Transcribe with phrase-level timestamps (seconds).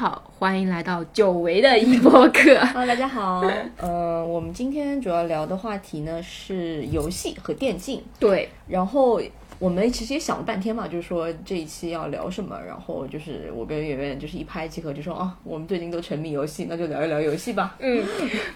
[0.00, 2.58] 好，欢迎来到久违的一播客。
[2.72, 3.42] Hello，大家好。
[3.76, 8.02] 呃，我们今天主要聊的话题呢是游戏和电竞。
[8.18, 9.20] 对，然后
[9.60, 12.58] 我们其实也想了半天嘛，就是说这一期要聊什么。
[12.66, 17.76] 然后就是我跟圆圆就是一拍即合，就说啊，我们最近都沉迷游戏，那就聊一聊游戏吧。
[17.78, 18.02] 嗯，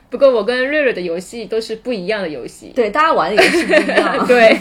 [0.08, 2.72] 不过我跟瑞瑞的游戏都是不一样的游戏。
[2.74, 4.24] 对，大家玩的游戏不一样。
[4.26, 4.58] 对，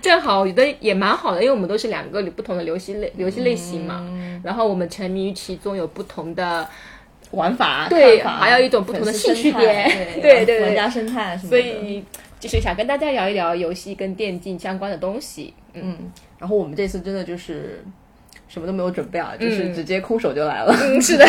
[0.00, 4.06] 正好我觉得也蛮好的，因为我们都是两个不同的游戏类游戏类型嘛。
[4.44, 6.66] 然后我们沉迷于其中，有不同的
[7.32, 11.58] 玩法，对还有一种不同的兴趣点对对对对玩家生态什么的。
[11.58, 12.04] 所以
[12.40, 15.54] 就是想跟大家聊一聊游戏跟电竞相关的东西。
[15.74, 17.84] 嗯，嗯，然后我们这次真的就是
[18.48, 20.74] 什么都没有准备啊，就是嗯直接空手就来了。
[20.80, 21.24] 嗯，是的，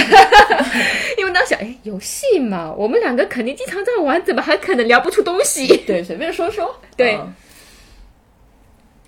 [1.19, 5.67] 因为当时哎，游戏嘛，我们两个肯定经常在玩，怎么还可能聊不出东西？
[5.85, 6.75] 对，随便说说。
[6.97, 7.33] 对嗯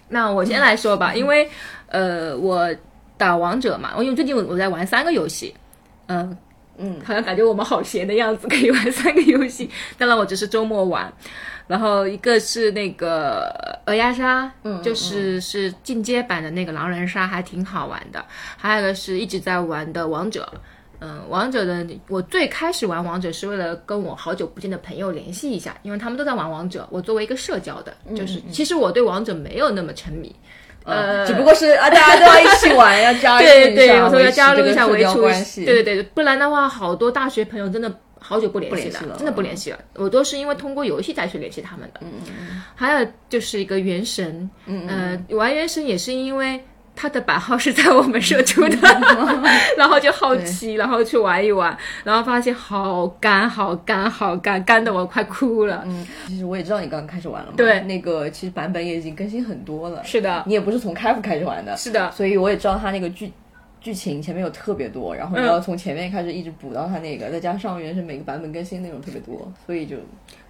[0.09, 1.49] 那我先来说吧，因为
[1.87, 2.69] 呃，我
[3.17, 5.55] 打王者嘛，因为最近我我在玩三个游戏，
[6.05, 6.37] 嗯、
[6.77, 9.69] 嗯，好像感觉我们好闲的样子，可以玩三个游戏。
[9.97, 11.11] 当然，我只是周末玩。
[11.65, 13.49] 然后一个是那个
[13.85, 18.23] 鹅鸭杀，嗯就是是进阶版的那个狼人杀，还挺好玩的。
[18.57, 20.51] 还有一个是一直在玩的王者，
[20.99, 26.85] 嗯，王者的我最开始玩王者是为了跟我好久不见的朋友联系一下，因为他们都在玩王者。
[26.91, 30.35] 我作为一个社交的，就是其实我对王者没有那么沉迷，
[30.85, 35.65] 呃，只不过是啊，大家都要一起玩，要加入对对，我说要加入一下社交关系。
[35.65, 39.79] 对对对，不然的话，好多大学朋友真的好久不联系了真的不联系了。
[39.95, 41.99] 我都是因为通过游戏再去联系他们的。
[42.01, 46.63] 嗯嗯还有就是一个原神，嗯呃，玩原神也是因为。
[46.95, 48.77] 他的版号是在我们社出的，
[49.77, 55.83] 然后就好奇，然后去玩一玩，然后发现好干，好干，好干，干的我快哭了。
[55.85, 57.53] 嗯，其实我也知道你刚刚开始玩了嘛。
[57.57, 60.03] 对那个其实版本也已经更新很多了。
[60.03, 63.31] 是的，你也不是从开服开始玩的，是的，所以我也知道它那个剧
[63.81, 69.95] 剧情前面有特别多，然后你嗯要从前面开始一直补到它那个，再加上原神每个版本更新内容特别多，所以就。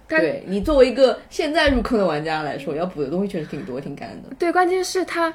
[0.06, 4.28] 对你作为一个现在入坑的玩家来说，要补的东西确实挺多，挺干的。
[4.38, 5.32] 对，关键是他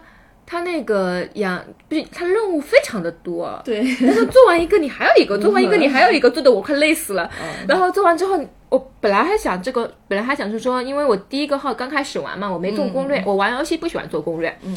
[0.51, 7.29] 他那个养不是他任务非常的多，对，但是做完一个你还有一个，做完一个 你还有一个，做的我快累死了。
[7.67, 8.35] 然后做完之后，
[8.69, 14.75] 我本来还想这个，本来还想是说，因为我第一个号刚开始玩嘛，我没做攻略，我玩游戏不喜欢做攻略，嗯，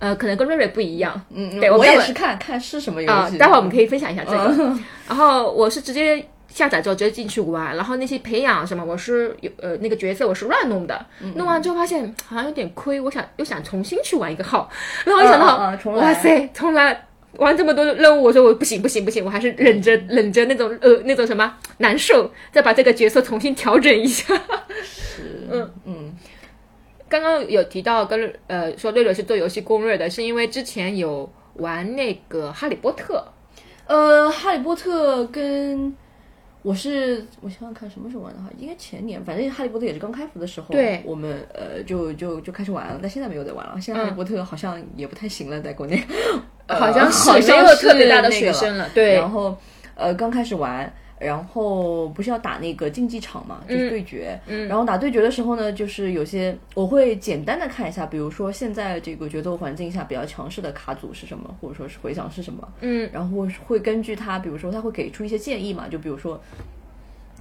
[0.00, 3.38] 呃，可能跟瑞瑞不一样，嗯，对我也是看看是什么游啊、戏。
[3.38, 4.76] 待会儿我们可以分享一下这个。
[5.06, 14.70] 然后我是直接下载之后直接进去玩，然后那些培养什么，我是有呃那个角色我是乱弄的，弄完之后发现好像有点亏，我想又想重新去玩一个号，
[15.04, 15.56] 然后一想到，
[15.92, 17.06] 哇塞，重来。
[17.38, 24.38] 玩这么多任务，我说我不行不行不行，我还是忍着忍着那种呃那种什么难受，再把这个角色重新调整一下。
[25.50, 26.14] 嗯嗯
[27.08, 33.24] 刚刚有提到跟呃说瑞瑞是做游戏攻略的，是因为之前有玩那个哈利波特，
[33.86, 35.96] 呃，哈利波特跟
[36.62, 43.80] 我是我想想看什么时候玩的哈，应该前年，反正哈利波特也是刚开服的时候，对我们呃就就就开始玩了，但现在没有在玩了。
[43.80, 46.02] 现在哈利波特好像也不太行了，在国内，
[46.66, 49.56] 呃好像是 好像没有是特别大的学生了对然后
[49.94, 50.92] 呃刚开始玩。
[51.22, 54.38] 然后不是要打那个竞技场嘛，就是对决。
[54.46, 62.68] 嗯，然后打对决的时候呢，就是有些我会简单的看一下，比如说现在这个决斗环境下比较强势的卡组是什么，或者说是回响是什么。
[62.80, 66.40] 嗯，然后会根据他，比如说他会给出一些建议嘛，就比如说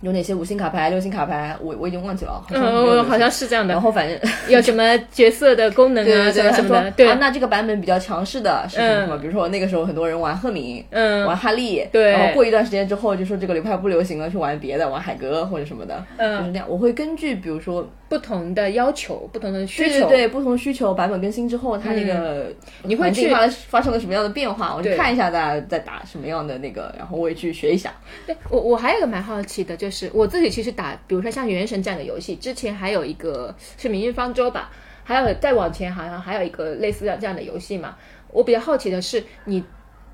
[0.02, 3.74] 有哪些五星卡牌、六星卡牌，我我已经忘记了，好像嗯，好像是这样的。
[3.74, 3.82] 然。
[3.82, 4.18] 后反正
[4.48, 7.10] 有什么角色的功能啊，什么什么的，对。
[7.10, 9.18] 啊，，那这个版本比较强势的是什么？
[9.18, 11.26] 比如说那个时候很多人玩赫敏，嗯。
[11.26, 12.12] 玩哈利，对。
[12.12, 16.38] 然后过一段时间之后就说这个流派不流行了，去玩别的，玩海格或者什么的，嗯。
[16.38, 16.68] 就是那样。
[16.70, 27.94] 我会根据比如说不同的要求，不同的需求，对对对，不同需求版本更新之后，它那个你会去发发生了什么样的变化，我去看一下大家在打什么样的那个，然后我也去学一下。
[28.28, 34.70] 对我我还有一个蛮好奇的，就是我自己其实打，比如说像《原神》这样的游戏，之前还有一个是《明日方舟》吧，
[35.06, 37.96] 还有再往前好像还有一个类似这样的游戏嘛。
[38.28, 39.64] 我比较好奇的是，你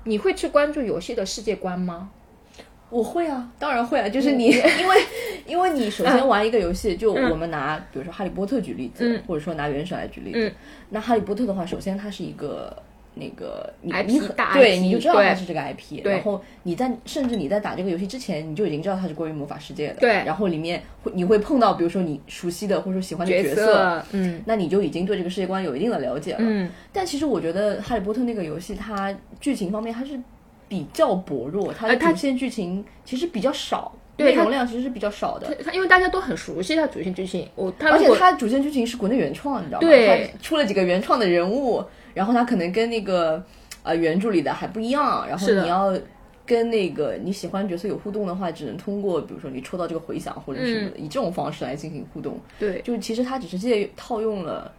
[0.04, 2.10] 你会去关注游戏的世界观吗？
[2.90, 4.96] 我会啊，当然会啊，就是你，因为
[5.46, 10.38] 因为你首先玩一个游戏，就我们拿比如说《哈利波特》举例子，或者说拿《原神》来举例子。
[10.48, 10.52] 嗯
[10.90, 12.74] 那《哈利波特》的话，首先它是一个
[13.14, 13.92] 那个你
[14.54, 19.96] 对，你就知道它是这个 IP，然后你在甚至你在打这个游戏之前，你就已经知道它是关于魔法世界的。
[20.00, 26.38] 对然后里面会你会碰到比如说你熟悉的或者说喜欢的角角色，嗯那你就已经对这个世界观有一定的了解了。
[26.40, 30.18] 嗯，但其实我觉得《哈利波特》那个游戏，它剧情方面它是
[30.68, 35.56] 比较薄弱，它的主线剧情其实比较少，内容量其实是比较少的。
[35.64, 39.86] 它因为大家都很熟悉它主线剧情，我它而且它主线剧情是国内原创，你知道吗？
[39.86, 41.82] 对它出了几个原创的人物，
[42.14, 43.42] 然后它可能跟那个
[43.82, 45.98] 呃原著里的还不一样，然后你要
[46.44, 52.38] 跟那个你喜欢角色有互动的话，只能通过比如说你抽到这个回响或者什么的，以这种方式来进行互动。
[52.58, 54.72] 对，就其实它只是借套用了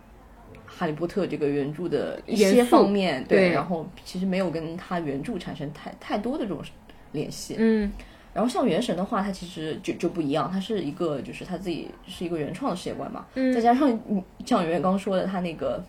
[0.70, 6.62] 哈利波特这个原著的一些方面，对，然后其实没有跟他原著产生太太多的这种
[7.12, 7.56] 联系。
[7.58, 7.92] 嗯。
[8.32, 14.00] 然后像原神的话，它其实就就不一样，它是一个就是它自己是一个原创的世界观嘛，再加上
[14.46, 15.84] 像圆圆刚说的，它那个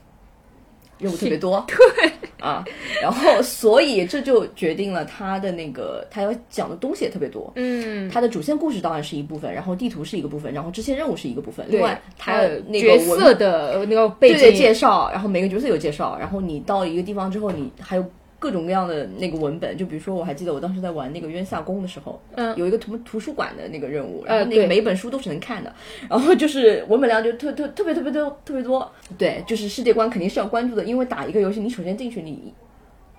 [1.00, 2.10] 任务特别多，对。
[2.40, 2.64] 啊，
[3.02, 18.04] 然后所以这就决定了他的那个他要讲的东西也特别多，嗯，他的主线故事当然是一部分，然后地图是一个部分，然后支线任务是一个部分，另外他那个角色的那个背景介绍，然后每个角色有介绍，然后你到一个地方之后，你还有。
[18.40, 25.70] 各种各样的那个文本，就比如说，我还记得我当时在玩那个渊下宫的时候，嗯，有一个图图书馆的那个任务，然后那个每本书都是能看的，
[26.08, 32.54] 然后就是文本量就特特特别特别多特别多，对，就是世界观肯定是要关注的，因为打一个游戏，你首先进去你，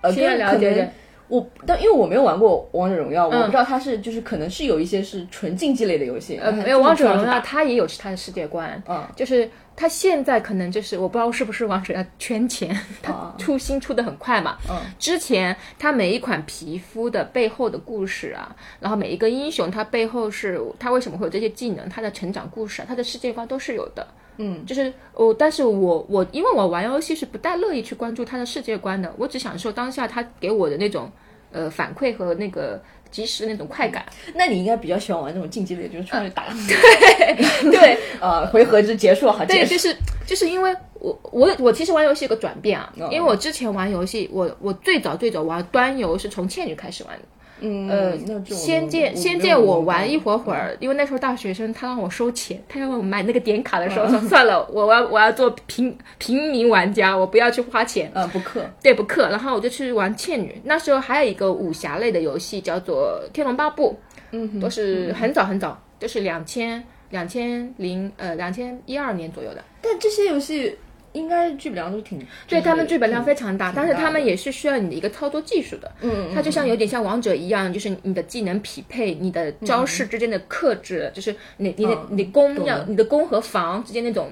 [0.00, 0.90] 呃，先了解。
[1.28, 9.48] 我但因为我没有玩过王者荣耀，我不知道它是就是可能是有一些是纯竞技类的游戏，呃，没有王者荣耀它也有它的世界观，嗯，就是。
[9.74, 14.58] 他现在可能就是我不知道是不是王者要圈钱， 他出新出的很快嘛。
[14.68, 24.06] 嗯，之前他每一款皮肤的背后的故事啊，然后每一个英雄他背后是他为什么会有这些技能，他的成长故事啊，他的世界观都是有的。
[24.38, 31.10] 嗯，就是我，但是我我因为我玩游戏是不太乐意去关注他的世界观的，我只享受当下他给我的那种
[31.50, 32.82] 呃反馈和那个。
[33.12, 34.04] 及时的那种快感，
[34.34, 36.46] 那你应该比较喜欢玩那种竞技类，就是出去打。
[36.66, 39.44] 对 对，呃，回合制结束好。
[39.44, 47.22] 对，就是就是因为我我我其实玩游戏有个转变啊，因为我之前玩游戏，我我最早最早玩端游是从倩女开始玩的。
[47.64, 60.60] 嗯呃，仙剑仙剑我玩一会儿会儿，因为那时候大学生，他让我收钱，他要我买那个点卡的时候，说算了，我要我要做平平民玩家，我不要去花钱，呃，不氪，对不氪，然后我就去玩倩女。
[60.64, 63.96] 那时候还有一个武侠类的游戏叫做《天龙八部》，
[64.32, 69.64] 嗯，都是很早很早，就是两千两千零呃两千一二年左右的。
[69.80, 70.76] 但这些游戏。
[71.12, 75.90] 应该剧本量都挺，对他们剧本量非常大，但是他们也是需要你的一个操作技术的。
[76.00, 84.30] 嗯，它就像有点像王者一样，就是你的技能匹配，你的招式之间的克制，就是你你的你攻要你的攻和防之间那种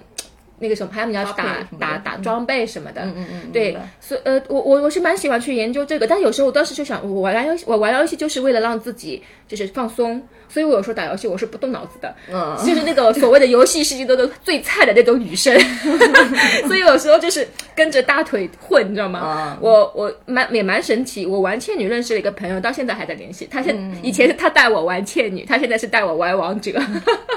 [0.61, 3.03] 那个什么，还有你要打打打装备什么的。
[3.03, 3.53] 嗯嗯嗯。
[3.53, 10.23] 对，所以呃，我我我是蛮喜欢去研究这个，但有时候我当时就想，我玩游戏我玩游戏就是为了让自己就是放松。
[10.49, 15.57] 所以我有时候打游戏我是不动脑子的，嗯，就是那种所谓的游戏世界中的最菜的那种女生，
[16.67, 19.57] 所以有时候就是跟着大腿混，你知道吗？
[19.61, 23.47] 我我蛮也蛮神奇，我玩倩女认识了一个朋友，到现在还在联系。
[23.49, 26.73] 他现以前是他带我玩倩女，他现在是带我玩王者。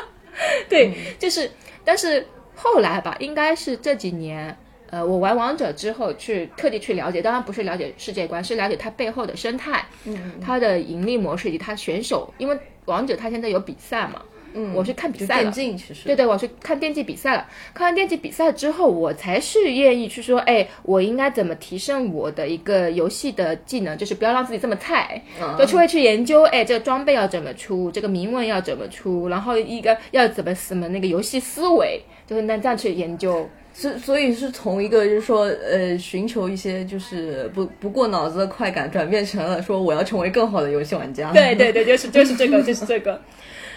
[0.68, 1.52] 对，就是，
[1.86, 2.25] 但是
[2.63, 4.56] 后来吧，应该是这几年。
[4.89, 14.21] 呃，我玩王者之后去特地去了解，当然不是了解世界观，是了解它背后的生态，嗯，它的盈利模式以及它选手，因为王者它现在有比赛嘛，
[14.54, 33.50] 嗯，我去看比赛了，电竞其实，对对，我去看电竞比赛了，看完电竞比赛之后，我才是愿意去说，哎，我应该怎么提升我的一个游戏的技能，就是不要让自己这么菜，嗯就去会去研究，哎，这个装备要怎么出，这个铭文要怎么出，然后一个要怎么什么那个游戏思维，就是那这样去研究。
[33.75, 41.32] 所所以是从一个就是说呃寻求一些就是不不过脑子的快感，转变成了说我要成为更好的游戏玩家。
[41.32, 43.20] 对对对，就是就是这个就是这个。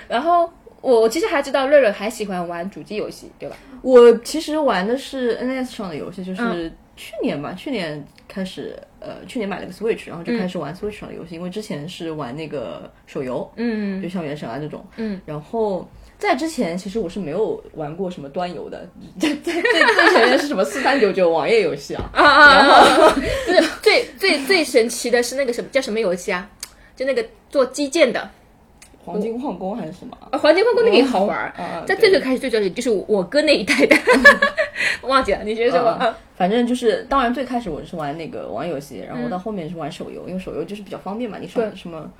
[0.06, 0.48] 然后
[0.86, 3.56] 我我其实还知道瑞瑞还喜欢玩主机游戏，对吧？
[3.82, 15.88] 我其实玩的是 NS 上的游戏，就是去年吧，去年开始呃去年买了个 Switch，然后就开始玩 Switch 上的游戏，因为之前是玩那个手游，嗯，就像原神啊这种，嗯，然后。
[16.18, 18.88] 在之前，其实我是没有玩过什么端游的。
[19.20, 19.62] 最最最
[20.14, 22.08] 前面是什么四三九九网页游戏啊？
[22.14, 22.54] 啊啊！
[22.56, 23.12] 然后
[23.82, 26.48] 最最最神奇的是那个什么叫什么游戏啊？
[26.96, 28.30] 就那个做基建的，
[29.06, 30.16] 黄金矿工还是什么？
[30.30, 31.52] 啊，黄金矿工那个也好玩。
[31.86, 33.96] 在最最开始最早就是我哥那一代的，
[35.02, 36.14] 忘记了你觉得什么？
[36.36, 42.10] 反正就是，当然最开始我是玩那个网页游戏，然后到后面是玩手游，因为手游就是比较方便嘛，你上什么。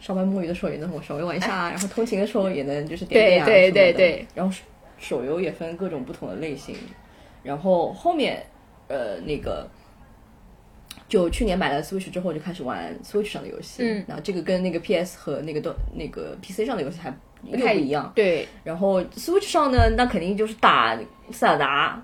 [0.00, 4.26] 上班摸鱼的时候也能稍微玩一下，然后通勤的时候也能就是点点啊对对对对。
[4.34, 4.54] 然后
[4.98, 6.76] 手游也分各种不同的类型，
[7.42, 8.44] 然后后面
[8.88, 9.66] 呃那个
[11.08, 17.10] 就去年买了 Switch 之后就开始玩 Switch 上的游戏，嗯，然后这个跟那个 PS 和那个都那个 PC 上的游戏还
[17.50, 18.48] 不太一样，对。
[18.62, 20.98] 然后 Switch 上呢，那肯定就是打
[21.30, 22.02] 塞尔达。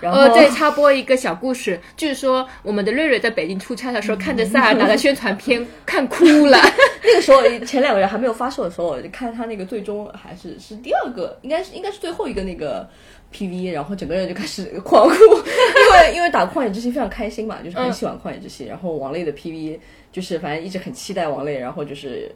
[0.00, 6.58] 然后呃，对，插播一个小故事，就是说我们的瑞瑞在北京出差的时候，看着塞尔达的宣传片 看哭了。
[7.04, 12.88] 那个时候前两个人还没有发售的时候，我就看他那个最终还是是第二个，应该是应该是最后一个那个
[13.32, 19.78] PV，然后整个人就开始 狂哭，因为因为打旷野之心非常开心嘛，就是很喜欢旷野之息，然后王类的 PV
[20.12, 22.30] 就是反正一直很期待王类，然后就是。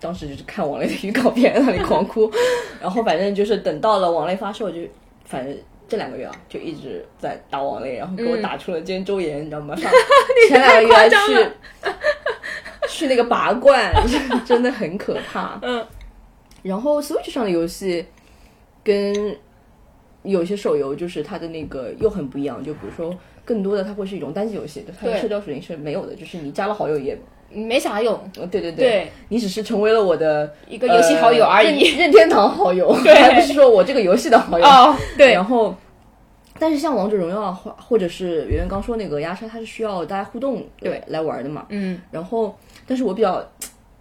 [0.00, 2.30] 当时就是看王类的预告片，那里狂哭，
[2.78, 4.80] 然后反正就是等到了王类发售，就
[5.24, 5.56] 反正
[5.88, 9.74] 这两个月啊，就一直在打王类，然后给我打出了肩周炎，你知道吗？
[9.80, 9.90] 上
[10.48, 11.48] 前两个月去
[12.86, 13.94] 去那个拔罐，
[14.44, 15.58] 真的很可怕。
[15.62, 15.86] 嗯，
[16.62, 18.04] 然后 Switch 上的游戏
[18.82, 19.34] 跟
[20.24, 27.16] 有些手游就是它的那个又很不一样，就比如说更多的它会是一种单机游戏，它的社交属性是没有的，就是你加了好友也。
[27.50, 28.18] 没啥用，
[28.50, 34.64] 对对对，你只是成为了我的一个游戏好友而已，任 天堂好友，还不是说我这个游戏的好友。
[34.64, 35.32] 哦，对。
[35.34, 35.72] 然后，
[36.58, 41.64] 但是像王者荣耀或或者是圆圆刚说那个压杀，它是需要大家互动对来玩的嘛。
[41.68, 42.00] 嗯。
[42.10, 43.40] 然后，但是我比较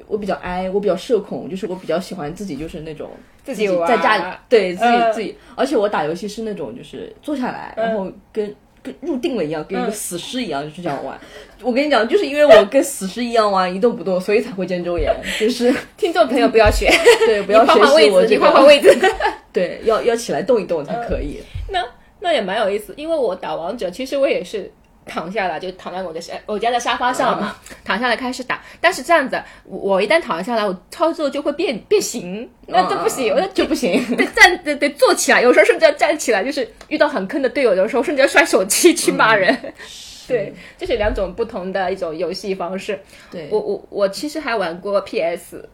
[0.07, 3.09] 我比较哀，我比较社恐，就是我比较喜欢自己就是那种
[3.43, 8.53] 自己在家里对自己自己，而且我打游戏是那种就是坐下来，然后跟。
[8.83, 11.17] 跟入定了一样，跟一个死尸一样，就是这样玩。
[11.62, 15.09] 我跟你讲，就是因为我跟死尸一样玩，一动不动，所以才会肩周炎。
[15.39, 16.91] 就是 听众朋友不要学，
[17.25, 18.43] 对，不要学习我这个。
[18.43, 18.93] 换换位置，
[19.53, 21.39] 对，要要起来动一动才可以。
[21.69, 21.81] 那
[22.19, 24.69] 那也蛮有意思，因为我打王者，其实我也是。
[25.05, 28.62] 躺下来就躺在我的沙我家的沙发上嘛，躺下来开始打。
[28.79, 34.03] 但是这样子，我一旦躺下来，我操作就会变变形，那这不行，那就不行。
[34.15, 39.74] 得站得得坐起来，有时候甚至要站起来，就是遇到很坑的队友的时候，甚至要摔手机去骂人。
[40.27, 42.98] 对，这是两种不同的一种游戏方式。
[43.29, 45.67] 对我我我其实还玩过 PS，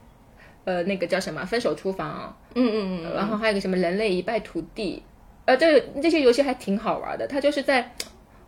[0.65, 5.03] 呃，那个叫什么《分手厨房》，嗯嗯嗯，然后还有个什么《人类一败涂地》，
[5.45, 7.93] 呃，这这些游戏还挺好玩的，它就是在。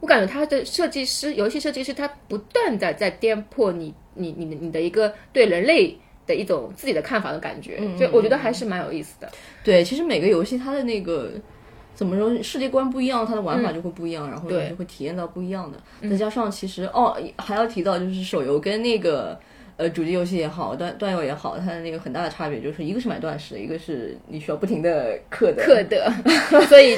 [0.02, 9.32] 我感觉他的设计师，游戏设计师，他不断的在颠破你、你、你、你的一个对人类的一种自己的看法的感觉，所以我觉得还是蛮有意思的。
[9.64, 11.32] 对，其实每个游戏它的那个
[11.96, 16.10] 怎么说，世界观不一样，它的玩法就会不一样，然后你就会体验到不一样的。
[16.10, 19.40] 再加上其实哦，还要提到就是手游跟那个。
[19.82, 25.64] 呃，主机游戏也好，端端游也好，它的那个很大的差别就是一个是买断式，一个是你需要不停的氪的。
[25.64, 26.14] 氪的，
[26.68, 26.96] 所以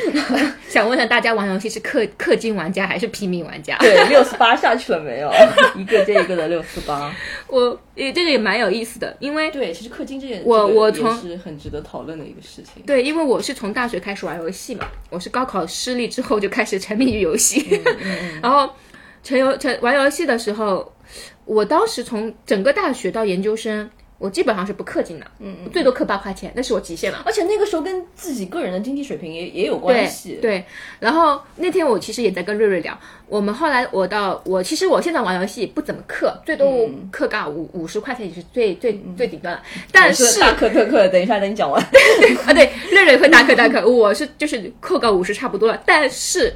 [0.67, 3.77] 想问一下大家，玩游戏是氪氪金玩家还是平民玩家？
[3.77, 5.31] 对，六四八下去了没有？
[5.79, 7.09] 一个接一个的六四八。
[7.47, 12.83] 我也这个也蛮有意思的，因为对，其实氪金这件我我从是很值得讨论的一个事情。
[12.85, 17.81] 对，因为我是从大学开始玩游戏嘛，我是高考失利之后就开始沉迷于游戏，
[18.43, 18.69] 然后
[19.23, 20.91] 沉游成玩游戏的时候。
[21.45, 27.21] 我当时从整个大学到研究生，我基本上是不氪金的，嗯，最多氪八块钱，那是我极限了。
[27.25, 30.39] 而且那个时候跟自己个人的经济水平也也有关系。
[30.41, 30.63] 对，
[31.01, 32.97] 然后那天我其实也在跟瑞瑞聊，
[33.27, 36.65] 我们后来我到我其实我现在玩游戏不怎么氪，最多
[37.11, 39.61] 氪个五五十块钱也是最最最顶端了。
[39.91, 41.83] 但是大氪特氪，等一下等你讲完
[42.45, 45.83] 啊，对，瑞瑞会大氪大氪， 我是就是氪个五十差不多了。
[45.85, 46.53] 但是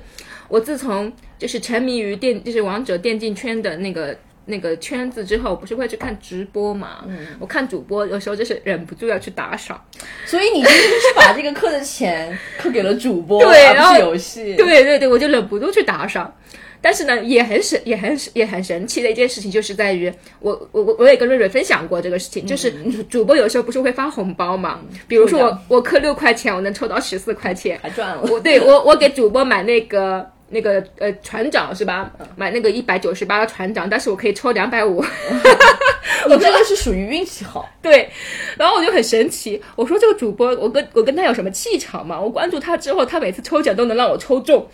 [0.48, 4.18] 我自从就是沉迷于电就是王者电竞圈的那个。
[4.48, 7.04] 那个圈子之后，不是会去看直播嘛？
[7.08, 9.80] 嗯，我看主播有时候就是忍不住要去打赏，
[10.26, 16.34] 所以你其实是把这个课的钱氪给了主播， 对，然后游戏，对对对，我就忍不住去打赏。
[16.80, 22.72] 但是呢，也很神，也很也很神奇的一件事情，就是在于我我我我也跟瑞瑞分享过这个事情，就是
[23.10, 24.80] 主播有时候不是会发红包嘛？
[25.08, 28.22] 比如说我我氪六块钱，我能抽到十四块钱，还赚了。
[28.32, 30.32] 我对我我给主播买那个。
[30.50, 32.12] 那个呃船长是吧？
[32.36, 35.04] 买那个一百九十八的船长，但是我可以抽两百五。
[36.30, 37.70] 我这个是属于运气好。
[37.82, 38.10] 对，
[38.58, 42.20] 然后我就很神奇，我说这个主播，我跟我跟他有什么气场嘛？
[42.20, 44.68] 我关注他之后，他每次抽奖都能让我抽中。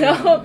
[0.00, 0.40] 然后，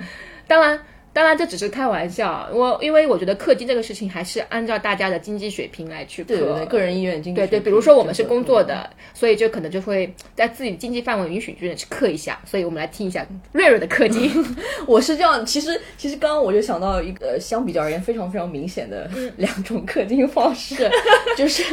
[0.47, 0.79] 当然。
[1.13, 2.47] 当然，这只是开玩笑。
[2.53, 7.59] 我因为我觉得氪金这个事情还是按照大家的经济水平来去氪，个人意愿、经济对对。
[7.59, 12.39] 比如说我们是工作的，所以就可能就会在自己经济范围允许之内去氪一下。
[12.45, 14.31] 所以我们来听一下瑞瑞的氪金。
[14.87, 20.89] 我是这样，其实其实刚刚我就想到一个相比较而言非常非常明显的 两种氪金方式，
[21.35, 21.63] 就是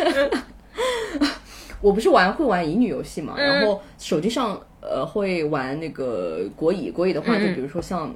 [1.81, 8.13] 我不是玩会玩乙女游戏嘛，然后手机上呃会玩那个国乙，国乙的话就比如说像。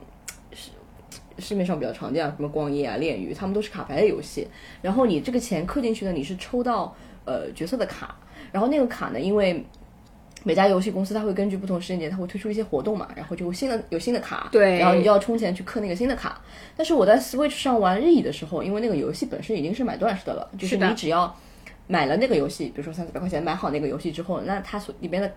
[1.39, 4.47] 市面上比较常见，什么光夜啊、炼狱，他们都是卡牌的游戏。
[4.81, 8.17] 然后你这个钱氪进去呢，你是抽到呃角色的卡。
[8.51, 9.65] 然后那个卡呢，因为
[10.45, 14.49] 每家游戏公司它会根据不同时间点，它会推出一些活动嘛，然后就会新的有新的卡。
[14.51, 14.79] 对。
[14.79, 16.41] 然后你就要充钱去氪那个新的卡。
[16.77, 21.33] 但是我在 Switch 上玩日乙的时候，因为那个游戏本身已经是买断式的了，就是你只要
[21.87, 25.33] 买了那个游戏，比如说三四百块钱买好那个游戏之后，那它所里边的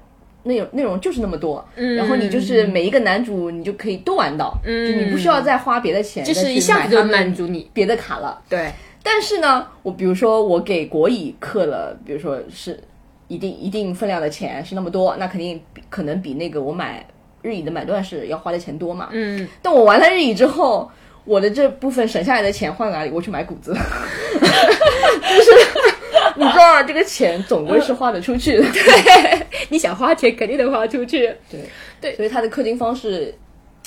[0.46, 7.70] 内容内容就是那么多，然后你就是每一个男主你就可以都玩到，嗯，你不需要再花别的钱，就是一下子就满足你。
[7.74, 8.40] 别的卡了。
[8.48, 8.72] 对，
[9.04, 12.80] 但是呢，我比如说我给国乙氪了，比如说是
[13.28, 15.60] 一定一定分量的钱是那么多，那肯定
[15.90, 17.06] 可能比那个我买
[17.42, 19.10] 日乙的买断是要花的钱多嘛。
[19.12, 20.90] 嗯，但我玩了日乙之后，
[21.26, 23.10] 我的这部分省下来的钱换哪里？
[23.10, 23.74] 我去买谷子，
[24.40, 25.75] 就是
[26.44, 28.64] 你知道这个钱总归是花得出去的。
[28.72, 31.34] 对，你想花钱肯定得花出去。
[31.50, 31.62] 对
[32.02, 33.34] 对，所以它的氪金方式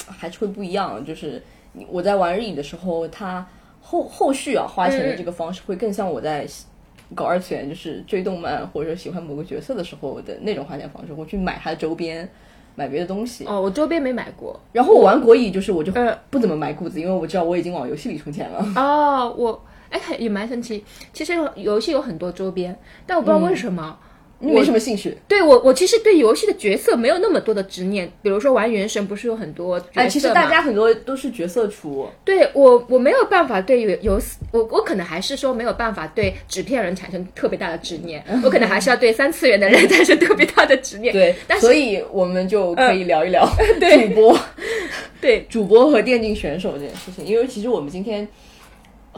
[0.08, 1.04] 还是会不一样。
[1.04, 1.42] 就是
[1.88, 3.46] 我在玩日影的时候，它
[3.80, 6.46] 后后续啊花钱的这个方式会更像我在
[7.14, 11.12] 搞二次元，就是追动漫或者喜欢某个角色的时候的那种花钱方式。
[11.12, 12.28] 我去买它的周边，
[12.74, 13.44] 买别的东西。
[13.46, 14.58] 哦，我周边没买过。
[14.72, 15.92] 然后我玩国乙，就是我就
[16.30, 18.64] 不怎么买谷子，因为我知道我已经往游戏里充钱了。
[18.76, 20.84] 哦，我哎也蛮神奇。
[21.12, 23.98] 其实游戏有很多周边，但我不知道为什么。
[24.40, 28.08] 你没什么兴趣，对我，我其实对游戏的角色没有那么多的执念。
[28.22, 32.08] 比如说玩原神，不是有很多角色哎，其实大家很多都是角色厨。
[32.24, 38.22] 对我，我没有办法对游游戏，我我可能还是说没有办法对纸片人产生特别大的执念。
[38.44, 41.12] 我可能还是要对三次元的人 产生特别大的执念。
[41.12, 43.44] 对，但所以我们就可以聊一聊
[43.80, 44.38] 主播，
[45.20, 47.26] 对主播和电竞选手这件事情。
[47.26, 48.28] 因为其实我们今天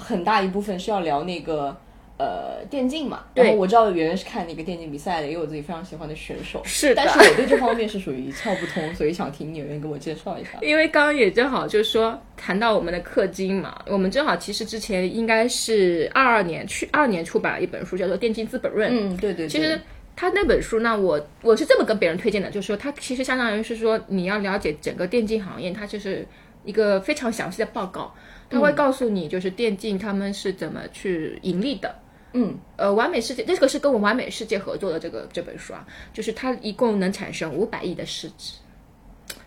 [0.01, 1.77] 很大一部分是要聊那个。
[2.23, 6.61] 呃，电竞嘛，然后我知道圆圆是看那个电竞比赛的，也有自己非常喜欢的选手。
[6.67, 10.51] 是的，但是我对这方面是属于一窍不通，所以想听有人给我介绍一下。
[10.61, 18.93] 因为刚刚也正好就是说谈到我们的氪金嘛，我们正好其实之前应该是二二年去二年出版了一本书，叫做《电竞资本论》。
[18.95, 19.49] 嗯，对对。
[19.49, 19.81] 其实
[20.15, 26.27] 他那本书呢，我我是这么跟别人推荐的，就是说他其实相当于是说你要了解整个电竞行业，它就是
[26.67, 28.15] 一个非常详细的报告，
[28.51, 31.95] 它会告诉你就是电竞他们是怎么去盈利的。
[32.33, 38.55] 嗯，呃，完美世界这个是跟我们完美世界合作的这个这本书啊，就是它一共能产生五百亿的市值。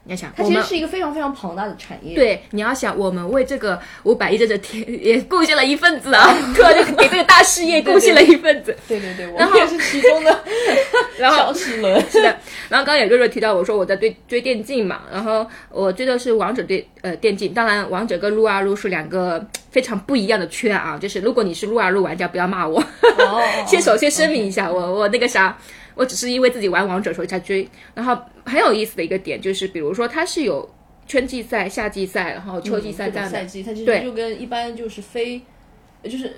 [0.06, 2.14] 你要想，它其实是一个非常非常庞大的产业。
[2.14, 8.76] 对，你要想，我们为这个五百亿这个天也贡献了一份子啊， 对，给这个大事业贡献了一份子。
[8.86, 10.44] 对对对，我们也是其中的
[11.18, 12.02] 小齿轮。
[12.10, 12.28] 是的，
[12.70, 22.84] 然后刚刚也瑞瑞提到，我说我在追追电竞嘛，然后我追的是王者对呃电竞，当然王者跟撸啊撸是两个非常不一样的圈啊，就是如果你是撸啊撸玩家，不要骂我，
[23.68, 25.58] 先首先声明一下，我我那个啥。
[25.96, 30.68] 我只是因为自己玩王者所以才追，然后很有意思的一个点就是，比如说它是有
[31.08, 35.40] 春季赛、夏季赛，然后秋季赛这样的赛季，它其实就跟一般就是非，
[36.04, 36.38] 就是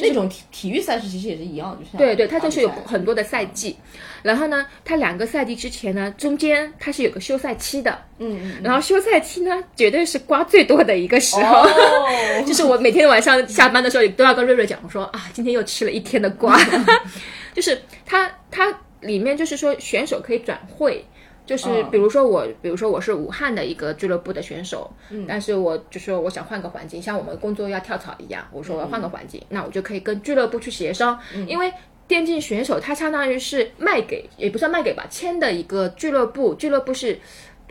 [0.00, 3.76] 那种体体育赛事其实也是一样，就是对对，它就是有很多的赛季，
[4.22, 11.66] 然后呢，它两个赛季之前呢，中间它是有个休赛期的，嗯嗯，然后休赛期呢，绝对是瓜最多的一个时候，
[12.46, 16.58] 就是我每天晚上下班的时候都要跟瑞瑞讲我说啊，今天又吃了一天的瓜。
[17.52, 21.04] 就是它，它里面就是说选手可以转会，
[21.50, 31.72] 就是比如说我，比如说我是武汉的一个俱乐部的选手，嗯，但是我就说我想换个环境，像我们工作要跳槽一样，我说我要换个环境，那我就可以跟俱乐部去协商，因为
[32.06, 37.18] 电竞选手他相当于是卖给，也不算卖给吧，签的一个俱乐部，俱乐部是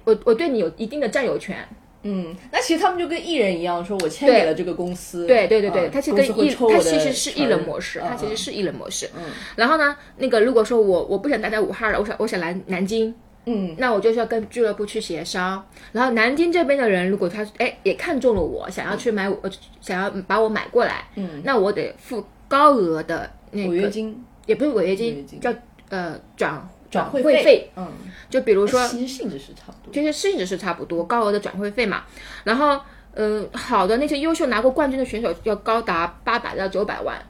[0.04, 1.66] 我我对你有一定的占有权。
[2.04, 5.26] 嗯，那其实他们就跟艺人一样，说我签给了这个公司。
[5.26, 9.10] 对对对对，他其实跟艺，他其实是艺人模式，他其实是艺人模式。
[9.18, 9.24] 嗯。
[9.56, 13.14] 然后呢，那个如果说我我不想待在武汉了，我想我想来南京，
[13.46, 15.66] 嗯，那我就是要跟俱乐部去协商。
[15.92, 19.38] 然后南京这边的人，如果他哎也看中了我，想要去买我，
[19.82, 25.54] 想要把我买过来，嗯，那我得付高额的那个违约金，也不是违约金，叫
[25.90, 26.70] 呃转。
[26.92, 27.88] 转会费，嗯，
[28.32, 32.02] 就比如说，其实性质是差不多，其实性质是差不多，高额的转会费嘛。
[32.44, 32.80] 然后，
[33.14, 37.24] 呃，好的那些优秀拿过冠军的选手要高达八百到九百万。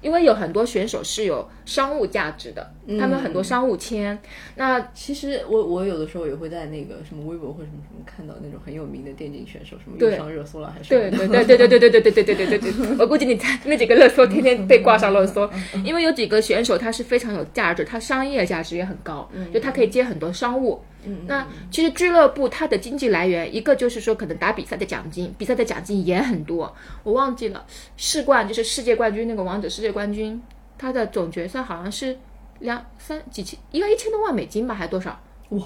[0.00, 4.18] 因为有很多选手是有商务价值的，他们很多商务签。
[4.56, 10.90] 那其实我我有的时候也会在那个什么微博或什么什么看到那种很有名的电竞选手，什么又上热搜了还是？
[10.90, 12.96] 对对对对对对对对对对对对对对。
[12.98, 15.48] 我估计你在那几个热搜天天 被挂上热搜，
[15.84, 20.82] 因为有几个选手他是非常有价值，他商业价值也很高，就他可以接很多商务。
[21.26, 26.74] 那其实俱乐部它的经济来源，一个就是说可能打比赛的奖金，比赛的奖金也很多。
[27.02, 30.40] 我忘记了世冠就是世界冠军那个王者世界冠军，
[30.78, 32.16] 他的总决赛好像是
[32.60, 35.18] 两三几千，一个一千多万美金吧，还是多少？
[35.50, 35.62] 哇，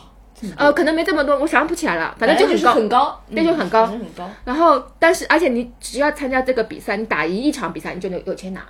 [0.57, 2.15] 呃，可能没这么多，我想不起来了。
[2.19, 4.31] 反正就是很高，那就很高，很高。
[4.45, 8.65] 然后，但是而且你只要参加这个比赛，你打赢一场比赛，你就能有钱拿。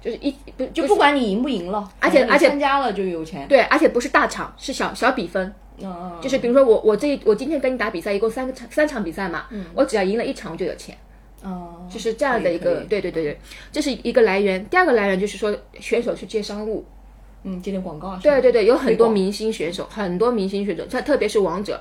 [0.00, 3.48] 就是一不就不管你赢不赢了，而且而且参加了就有钱。
[3.48, 5.54] 对，而且不是大场，是小小比分。
[5.78, 10.96] 嗯就是比如说我我这我今天跟你打比赛，一共三个场三场比赛嘛，我只要赢了一场我就有钱。
[11.84, 13.38] 哦，就是这样的一个，对对对对，
[13.70, 14.64] 这是一个来源。
[14.66, 16.84] 第二个来源就是说选手去接商务，
[17.42, 18.20] 嗯，接点广告啊。
[18.22, 21.80] 对对对，有很多明星选手，很多明星选手，特特别是王者。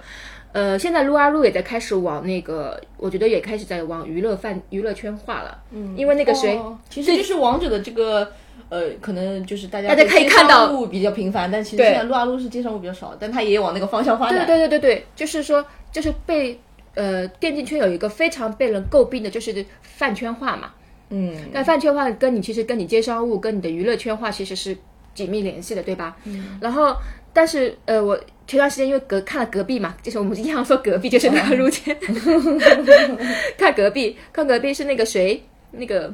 [0.52, 5.58] 呃，现在撸啊撸也在开始往那个，我觉得也开始在往娱乐范娱乐圈化了。
[5.72, 8.32] 嗯，因为那个谁，哦其实就是王者的这个。
[8.70, 14.48] 呃，可能就是大家大家可以看到比较频繁，但其实现在撸啊撸是接商务比较少，但它也往那个方向发展。
[14.48, 16.60] 对对对对对，就是说，就是被
[16.96, 20.72] 呃电竞圈有一个非常被人诟病的，就是饭圈化嘛。
[21.10, 24.76] 嗯，那饭圈化跟你其实跟你接商务、跟你的娱乐圈化其实是
[25.14, 26.18] 紧密联系的，对吧？
[26.24, 26.58] 嗯。
[26.60, 26.96] 然后，
[27.32, 31.96] 但是呃，我前段时间因为隔看了隔壁嘛，就是我们经常说隔壁就是那个路圈，
[33.58, 36.12] 看隔壁，看隔壁是那个谁，那个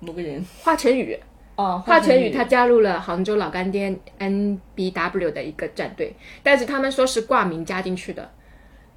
[0.00, 1.18] 某个人华晨宇。
[1.54, 8.30] 哦，华晨宇他加入了杭州老干爹 NBW 的一个战队，但是他们说是挂名加进去的，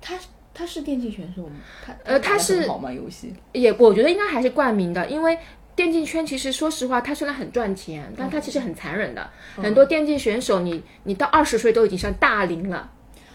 [0.01, 0.15] 他
[0.55, 1.55] 他是电竞选手吗？
[1.85, 2.91] 他呃他是好吗？
[2.91, 5.37] 游戏也我觉得应该还是冠名的，因为
[5.75, 9.29] 电竞圈其实说实话，它虽然很赚钱，但它其实很残忍的。
[9.57, 12.89] 很多电竞选手你，你到二十岁都已经算大龄了，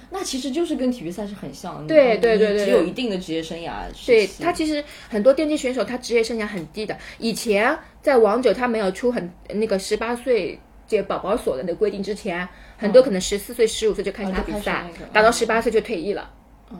[0.08, 1.86] 那其实就是跟体育赛事很像的。
[1.86, 4.26] 对对对对只有一定的职业生涯对。
[4.40, 6.96] 他其实很多电竞选手他职业生涯很低的。
[7.18, 16.30] 以前在王者他没有出很那个十八岁这宝宝锁的那个规定之前，很多可能十四岁、十五岁就开始打比赛，打到十八岁就退役了。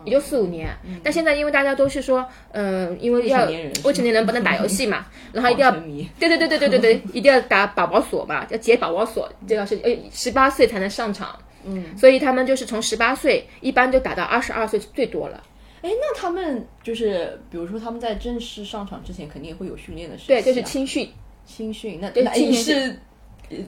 [0.05, 0.69] 也就四五年，
[1.03, 3.45] 但现在因为大家都是说，嗯、因为要
[3.85, 5.71] 未成年人不能打游戏嘛， 然后一定要
[6.19, 11.39] 对对对对对对对， 一定要打宝宝锁嘛，要解宝宝锁，这要是呃十八岁才能上场。
[11.65, 15.43] 嗯，所以他们就是从十八岁一般就打到二十二岁最多了。
[15.83, 20.41] 哎，那他们就是，比如说他们在正式上场之前，肯定也会有训练的时期、啊。
[20.41, 21.11] 对，就是青训。
[21.45, 22.97] 青训，那对青训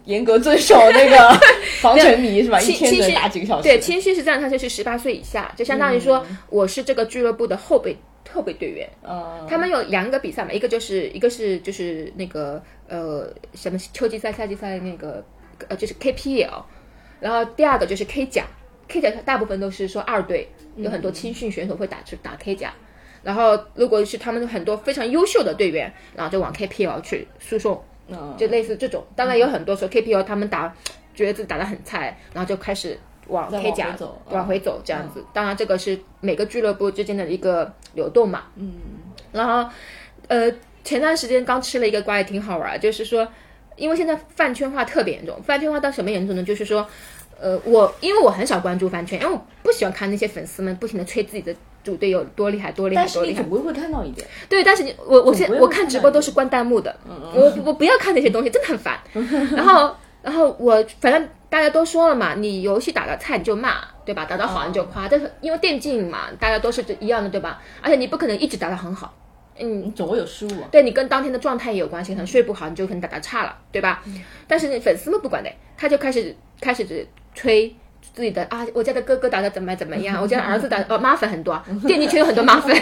[0.05, 1.41] 严格遵守那个
[1.81, 2.61] 防沉迷是吧？
[2.61, 3.65] 一天只打几个小时。
[3.65, 7.97] 对，青训是这样，他就是十八岁以下，就相当于说我是这个俱乐部的后备
[8.33, 8.89] 后备队员。
[9.03, 15.25] 嗯，他们有两个比赛嘛，一个就是一个是就是那个呃什么秋季赛、夏季赛那个
[15.69, 16.63] 呃就是 KPL，
[17.21, 18.47] 然后第二个就是 K 甲
[18.89, 22.73] ，K 甲大部分都是说二队，有很多青训选手会打出打 K 甲。
[23.25, 29.05] 然后，如果是他们很多非常优秀的队员，然后就往 KPL 去输送，嗯就类似这种。
[29.15, 30.75] 当然有很多时候 KPL 他们打
[31.15, 35.25] 觉得自己打得很菜，然后就开始往 K 甲往回走往回走这样子。
[35.33, 38.45] 当然这个是每个俱乐部之间的一个流动嘛。
[38.57, 38.73] 嗯。
[39.33, 39.71] 然后，
[40.29, 40.53] 呃，
[40.85, 43.27] 前段时间刚吃了一个瓜也挺好玩儿，就是说，
[43.77, 46.43] 因为现在饭圈化特别严重，饭圈化到什么严重呢？
[46.43, 46.87] 就是说。
[47.41, 53.51] 呃，我因为我很少关注饭圈，因为我不喜欢看那些粉丝们不停的吹自己的主队有多厉害、多厉害、多厉害你总。
[53.51, 54.27] 归会看到一点。
[54.49, 56.95] 对，但是你我我现我看直播都是关弹幕的，
[57.35, 58.99] 我我不要看那些东西，真的很烦。
[59.57, 64.25] 然后然后我反正大家都说了嘛，你游戏打的菜你就骂，对吧？
[64.25, 67.61] 打的好你就夸，但是因为电竞嘛，大家都是一样的，对吧？
[67.83, 69.13] 而且你不可能一直打的很好，
[69.59, 70.69] 嗯，你总会有失误啊。
[70.71, 74.03] 对你跟当天的状态也有关系，可能睡不好你就可能打的差了，对吧？
[74.47, 77.75] 但是粉丝们不管的，他就开始开始吹。
[78.13, 80.19] 自己的啊，我家的哥哥打的怎么怎么样？
[80.23, 82.77] 我家的儿子打哦，妈粉很多，电竞圈有很多妈粉，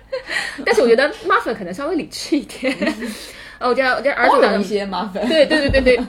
[0.64, 2.74] 但是我觉得妈粉可能稍微理智一点。
[3.58, 5.26] 哦，我家我家儿子打的一些麻烦。
[5.28, 6.06] 对对对对对，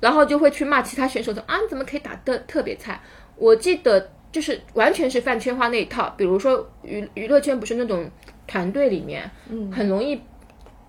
[0.00, 3.00] 然后就会去骂其他选手说啊，你怎么可以打的特别菜？
[3.36, 8.10] 我记得就是完全是饭圈化那一套，比如说娱娱乐圈不是那种
[8.46, 10.20] 团队里面，嗯，很容易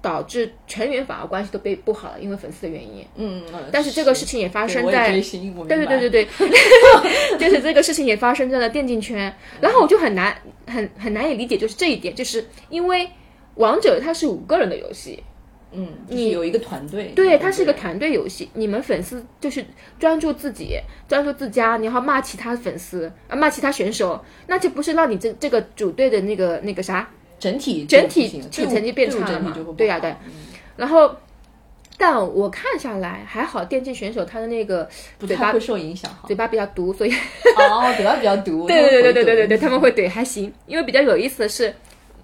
[0.03, 3.05] 导致全员反而关系都被不好了，因为粉丝的原因。
[3.15, 5.21] 嗯，但是这个事情也发生在对
[5.65, 6.27] 对对对对，
[7.39, 10.35] 就是这个事情也发生在了电竞圈，然后我就很难
[10.67, 13.09] 很很难以理解，就是这一点，就是因为
[13.55, 15.23] 王者它是五个人的游戏，
[15.71, 19.65] 嗯，你有一个团队，对，它是一个团队游戏，你们粉丝就是
[19.97, 27.09] 专注自己，专注自家，你要骂其他粉丝啊，骂其他选手，那就不是让你这这个组队的那个那个啥
[27.43, 30.15] 整体整体体成绩变差了嘛对呀对
[30.77, 31.13] 然后
[31.97, 34.87] 但我看下来还好电竞选手他的那个
[35.19, 40.51] 嘴巴会受影响嘴巴比较毒所以哦嘴巴比较毒对对对对对对对他们会怼还行。
[40.67, 41.73] 因为比较有意思的是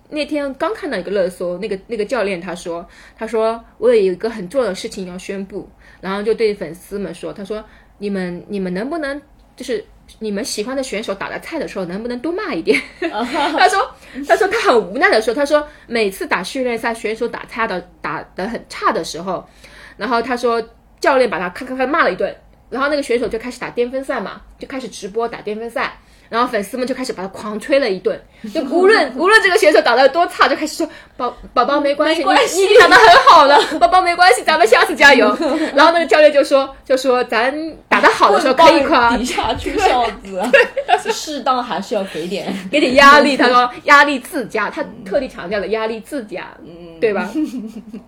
[0.09, 5.67] 那天刚看到一个热搜那个那个教练他说他说我有一个很重要的事情要宣布
[5.99, 7.61] 然后就对粉丝们说他说
[7.97, 9.21] 你们你们能不能
[9.57, 9.83] 就是
[10.17, 12.81] 你们喜欢的选手打的菜的时候，能不能多骂一点？
[12.99, 13.91] 他说，
[14.27, 19.47] 他说他很无奈的说，他说每次打训练赛，选手打菜的打得很差的时候，
[19.95, 20.61] 然后他说
[20.99, 22.35] 教练把他咔咔咔骂了一顿，
[22.69, 28.19] 然后那个选手就开始打巅峰赛嘛，就开始直播打巅峰赛，然后粉丝们就开始把他狂吹了一顿，
[28.53, 35.35] 就无论无论这个选手打得多差，就开始说宝宝宝没关系，关系你你打得很好了，宝宝没关系，咱们下次加油。
[35.75, 37.53] 然后那个教练就说就说咱
[38.01, 40.49] 打得好的时候可以夸，底下出孝子啊，
[41.11, 42.53] 适当还是要给点。
[42.71, 43.35] 给点压力。
[43.35, 47.29] 他说 压力自家，他特地强调了压力自家，嗯，对吧？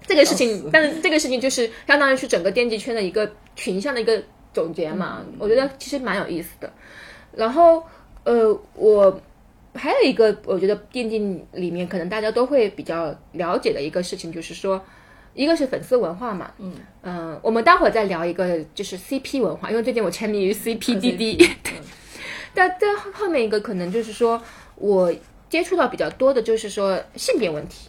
[0.08, 4.22] 这个事情，但是这个事情就是相当于是整个电竞圈的一个群像的一个
[4.54, 6.72] 总结嘛，我觉得其实蛮有意思的。
[7.36, 7.84] 然后
[8.24, 9.22] 呃，我
[9.74, 14.82] 还有一个我觉得电竞里面可能大家都会比较了解的一个事情，就是说。
[15.34, 21.74] 一个是粉丝文化嘛，嗯嗯，我们待会儿再聊一个就是 CP 文化，因为最近我沉迷于 CPDD，对。
[22.54, 24.42] 但在后面一个可能就是说
[24.76, 25.14] 我
[25.50, 27.88] 接触到比较多的就是说性别问题，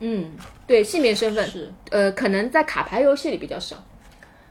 [0.00, 0.32] 嗯，
[0.66, 3.76] 对性别身份是，呃，可能在卡牌游戏里比较少，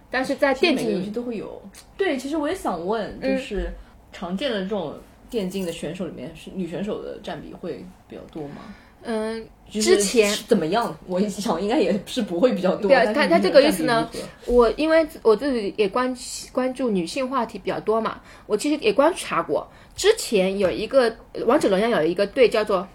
[0.09, 1.61] 但是在电竞游戏都会有。
[1.97, 3.69] 对，其实我也想问，就是
[4.13, 4.97] 常见的这种
[5.29, 8.73] 电竞的选手里面，是女选手的占比会比较多吗？
[9.03, 10.97] 嗯，之前怎么样？
[11.05, 12.89] 我想应该也是不会比较多。
[12.89, 14.09] 对啊，他他这个意思呢？
[14.45, 16.15] 我因为我自己也关
[16.51, 19.69] 关注女性话题比较多嘛，我其实也观察过。
[19.95, 22.87] 之前有一个王者荣耀有一个队叫做，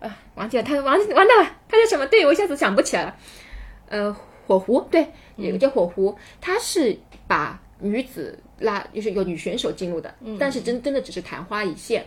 [0.00, 2.26] 啊，忘记了，他完完蛋了，他叫什么队？
[2.26, 3.16] 我一下子想不起来了。
[3.88, 12.04] 呃，火狐对，有个叫火狐，他是把女子拉，就是有女选手进入的，但是真真的只是昙花一现。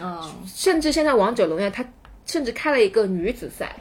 [0.00, 1.84] 啊，甚至现在王者荣耀他。
[2.26, 3.76] 甚至开了一个女子赛，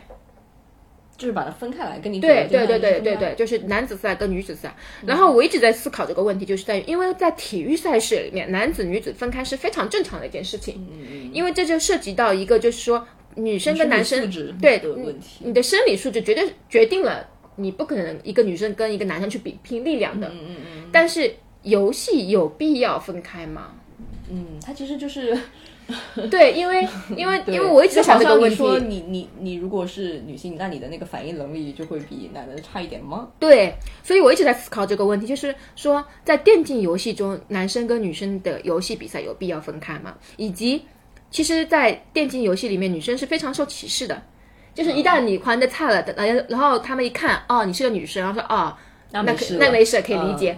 [1.17, 4.75] 就是把它分开来跟你对对对对对对，就是男子赛跟女子赛。
[5.05, 10.85] 然后我一直在思考这个问题，就是在于，因为在体育赛事里面，男子女子分开是非常正常的一件事情。
[10.91, 14.29] 嗯因为这就涉及到一个，就是说女生跟男生
[14.61, 17.25] 对的问题，你的生理素质绝对决定了
[17.55, 20.27] 你不可能一个女生跟一个男生去比拼力量的。
[20.27, 20.89] 嗯嗯嗯。
[20.91, 23.71] 但是游戏有必要分开吗？
[24.29, 25.37] 嗯，它其实就是。
[26.31, 33.27] 对，因为因为因为我一直想这个问题，说你你你如果是女性，那你的那个反应能力就会比男的差一点吗？
[33.39, 40.15] 对，所以我一直在思考这个问题，就是说在电竞游戏中，男生跟女生的游戏比赛有必要分开吗？
[40.37, 40.81] 以及，
[41.31, 44.21] 其实，在电竞游戏里面，女生是非常受歧视的，
[44.75, 48.73] 就是一旦你玩的差了，然后然后他们一看，哦，你是个女生，然后说，哦，
[49.11, 50.55] 那那那没事，可以理解。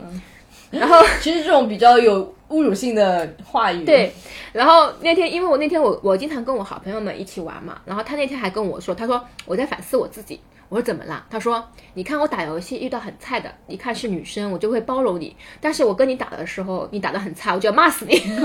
[0.72, 4.12] 然后， 其实这种比较有侮辱性的话语，对。
[4.53, 10.39] 然后那天，因为我那天我我经常跟我好朋友们一起玩嘛，然后他那天还跟我说，他说我在反思我自己。
[10.67, 11.23] 我说怎么啦？
[11.29, 18.19] 他说你看我打游戏遇到很菜的，一看是女生，我就会包容你；但是我跟你打的时候，你打的很菜，我就要骂死你。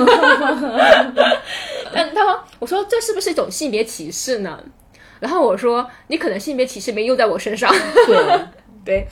[1.94, 4.62] 但他说，我说这是不是一种性别歧视呢？
[5.18, 7.72] 然后我说你可能性别歧视没用在我身上。
[8.06, 8.40] 对
[8.84, 9.06] 对，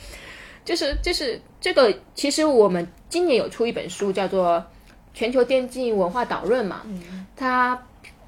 [0.63, 2.87] 就是就是这个，其实我们。
[3.09, 4.57] 今年有出一本书，叫做
[5.13, 6.81] 《全球电竞文化导论》嘛？
[6.85, 7.81] 嗯，它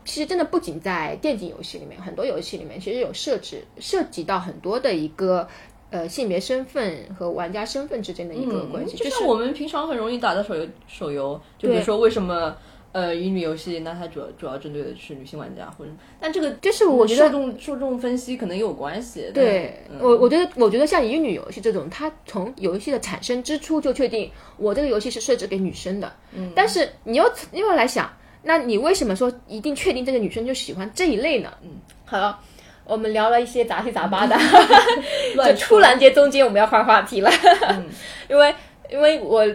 [0.03, 5.47] 其实真的不仅在电竞游戏里面，很多游戏里面其实有设置涉及到很多的一个
[5.89, 8.97] 呃性别身份和玩家身份之间的一个关系。
[8.97, 12.55] 就像我们平常很容易打的手游，手游就比如说为什么？
[12.93, 19.31] 呃，乙女游戏，那它主要主要针对的是女性玩家，或者，但这个就是我觉得受众受众分析可能也有关系。
[19.33, 26.11] 对我，我觉得我觉得像乙女游戏这种，它从游戏的产生之初就确定我这个游戏是设置给女生的。
[26.33, 27.23] 嗯，但是你又
[27.53, 28.11] 又来想，
[28.43, 31.49] 那你为什么说一定确定这个女生就喜欢这一类呢？
[31.61, 31.69] 嗯，
[32.03, 32.37] 好了，
[32.83, 34.35] 我们聊了一些杂七杂八的，
[35.35, 37.31] 就突然间中间我们要换话题了，
[38.29, 38.53] 因为
[38.91, 39.47] 因为我。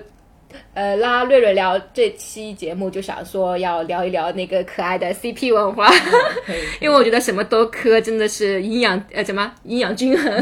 [0.75, 5.91] 呃，拉瑞瑞聊这期节目就想说要聊一聊那个可爱的 CP 文化，
[6.81, 10.33] 因为我觉得什么都磕真的是营养呃怎么营养均衡，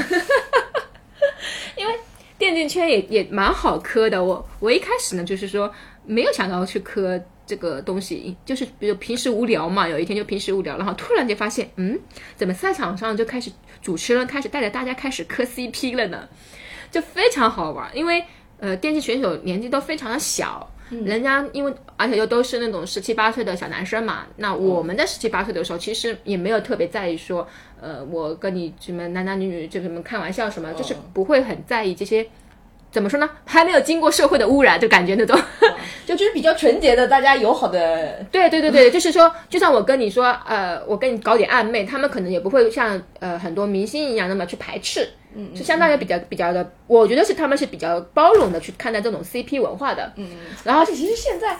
[1.76, 1.94] 因为
[2.36, 4.22] 电竞圈也也蛮好磕的。
[4.22, 5.72] 我我一开始呢就是说
[6.04, 11.98] 没有想到去磕这个东西，就是比如平时无聊嘛，有一天就平时无聊，然后突然就发现，嗯，
[12.36, 16.28] 怎么赛场上就开始主持人开始带着大家开始磕 CP 了呢？
[16.90, 18.24] 就非常好玩，因为。
[18.64, 24.24] 呃，电竞选手年纪都非常的小，人家因为而且又都是那种十七八岁的小男生嘛。
[24.36, 27.46] 那我们在十七八岁的时候，其实也没有特别在意说，
[27.78, 32.26] 呃，我跟你什么男男女女就什么开玩笑什么，就是不会很在意这些。
[32.94, 33.28] 怎么说呢？
[33.44, 35.36] 还没有经过社会的污染，就感觉那种，
[36.06, 38.24] 就就是比较纯洁的，大家友好的。
[38.30, 50.28] 对对对对， 就是说，就像我跟你说，呃，我跟你搞点暧昧，他们可能也不会像呃很多明星一样那么去排斥，嗯，就相当于比较比较的，我觉得是他们是比较包容的去看待这种 CP 文化的，嗯，
[50.62, 51.58] 然后其实现在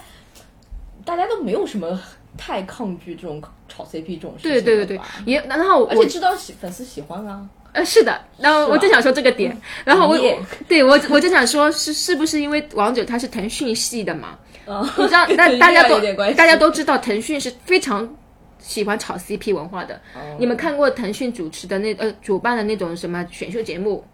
[1.05, 2.01] 大家都没有什么
[2.38, 7.44] 太抗拒这种炒 CP 这种事情，对对对对，也然后而且知道喜粉丝喜欢啊。
[7.74, 10.16] 呃，是的，然后我就想说这个点，然后我
[10.68, 14.38] 对我我就想说，是是不是因为王者它是腾讯系的嘛？
[14.96, 16.00] 你知道， 那大家都
[16.34, 18.08] 大家都知道，腾讯是非常
[18.60, 20.00] 喜欢炒 CP 文化的。
[20.38, 24.04] 你们看过腾讯主持的那呃主办的那种什么选秀节目？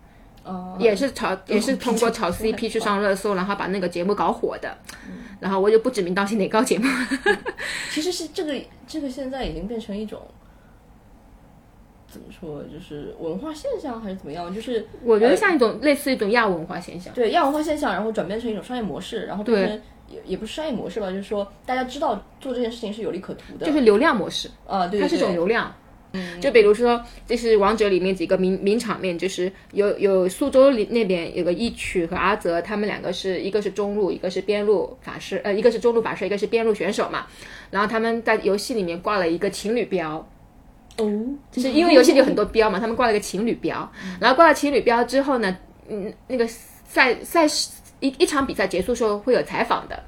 [0.43, 4.75] 哦，也是炒也是通过炒 CP 去上热搜，然后把那个节目搞火的。
[5.39, 6.89] 然后我就不指名道姓哪个节目。
[7.91, 8.55] 其实是这个
[8.89, 10.19] 这个现在已经变成一种。
[12.11, 14.53] 怎么说，就是文化现象还是怎么样？
[14.53, 25.73] 就是我觉得像一种类似一种亚文化现象，对亚文化现象，然后转变成一种商业模式，然后变成也也不是商业模式吧，就是说大家知道做这件事情是有利可图的，就是流量模式啊，对，它是一种流量。
[26.13, 37.27] 嗯，就比如说，这是王者里面几个名名场面，就是有有苏州里那边有个一曲和阿泽，他们两个是一个是中路，一个是边路法师，呃，一个是中路法师，一个是边路选手嘛。
[37.71, 40.29] 然后他们在游戏里面挂了一个情侣标。
[41.01, 45.57] 哦，就是因为游戏里有很多标嘛，他们挂了个情侣标，然后挂了情侣标之后呢，
[45.89, 50.03] 嗯，那个赛赛事一一场比赛结束时候会有采访的，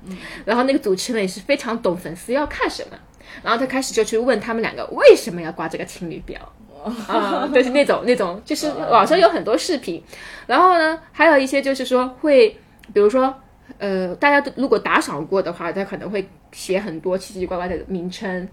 [0.44, 2.98] 然后那个主持人也是非常懂粉丝要看什么，
[3.42, 6.38] 然后他开始就去问他们两个为什么要挂这个情侣标。
[7.06, 10.02] 啊，就是那种 那种，就是网上有很多视频，
[10.48, 12.48] 然后呢，还有一些就是说会，
[12.92, 13.32] 比如说
[13.78, 18.48] 呃，大家都如果打赏过的话，他可能会写很多奇奇怪怪的名称。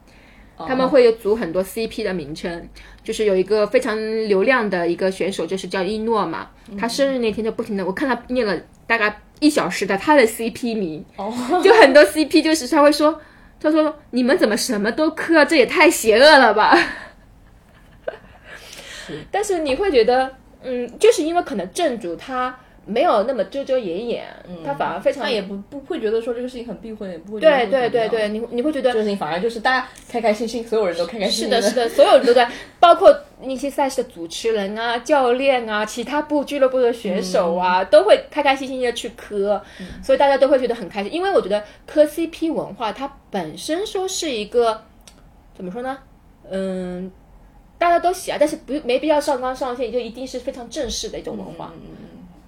[0.67, 2.69] 他们会有组很多 CP 的名称，
[3.04, 3.95] 就是有一个非常
[4.28, 6.50] 流量的一个选手，就是叫一诺嘛。
[6.78, 11.04] 他生日那天就不停的，我看他念了大概一小时的他的 CP 名，
[11.63, 13.19] 就很多 CP，就是他会说，
[13.60, 16.78] 他说你们怎么什么都磕，这也太邪恶了吧。
[19.32, 22.60] 但是你会觉得，嗯，就是因为可能正主他。
[22.89, 24.25] 没有那么遮遮掩掩，
[24.65, 27.39] 他反而非常，他也不不会觉得说这个事情很避讳，也不会。
[27.39, 31.43] 对对对对，你你会觉得这个事情反而就是大家开开心心，所有人都开开心心。
[31.45, 32.49] 是的，是的，所有人都在，
[32.80, 39.62] 包括那些赛事的主持人啊、教练啊、其他部俱乐部的选手啊，都会开开心心的去磕，
[40.04, 41.13] 所以大家都会觉得很开心。
[41.13, 44.82] 因为我觉得磕 CP 文化它本身说是一个
[45.56, 45.97] 怎么说呢？
[46.49, 47.12] 嗯，
[47.78, 51.71] 大家都喜爱，但是不没必要上纲上线，就一定是非常正式的一种文化。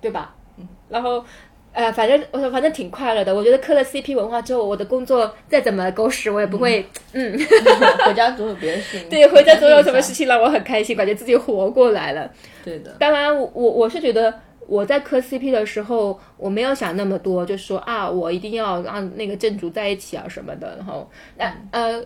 [0.01, 0.35] 对吧？
[0.57, 1.23] 嗯，然后，
[1.71, 3.33] 呃，反正我反正挺快乐的。
[3.33, 7.37] 我觉得磕了 CP 文化之后，我的工作再怎么狗屎，我也不会，嗯，
[8.05, 9.09] 回家总有别的事情。
[9.09, 12.29] 对，回家总有什么事情让我很开心，感觉自己活过来了。
[12.63, 12.91] 对的。
[12.99, 14.33] 当然，我我是觉得
[14.67, 20.75] 我在磕 CP 的时候，我没有想那么多，就是说啊，我一定要让那个正主在一起啊什么的。
[20.77, 22.03] 然后，那呃，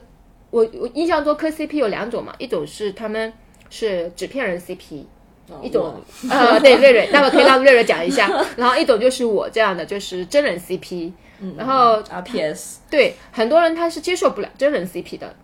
[0.51, 3.33] 我我印象中磕 CP 有两种嘛，一种是他们
[3.71, 5.05] 是纸片人 CP。
[5.61, 5.93] 一种
[6.29, 8.29] 呃，对瑞瑞，那么可以让瑞瑞讲一下。
[8.57, 11.11] 然后一种就是我这样的，就是真人 CP。
[11.57, 15.35] 然后 RPS，对很多人他是接受不了真人 CP 的，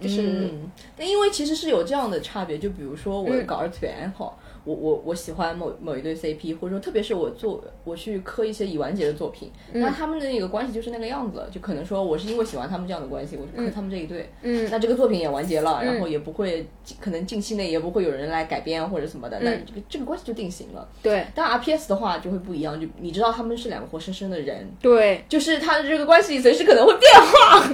[0.00, 0.50] 就是，
[0.96, 2.56] 那因为其实是有这样的差别。
[2.56, 4.32] 就比如说我搞二次元哈。
[4.64, 16.66] 我我我喜欢某某一对 CP，或者说特别是我做我去磕一些已完结的作品，那他们的那个关系就是那个样子，就可能说我是因为喜欢他们这样的关系，我就磕他们这一对，嗯，那这个作品也完结了，然后也不会
[16.98, 20.88] 可能近期内也不会有人来改编或者什么的，那这个这个关系就定型了。
[21.02, 27.68] 对，但 RPS 的话就会不一样，就你知道他们是两个活生生的人，对，就是他的这个关系随时可能会变化，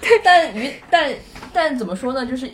[0.00, 1.12] 对， 但于但
[1.52, 2.50] 但怎么说呢，就是。